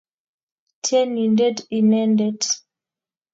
[0.83, 2.41] Tienindet inenedet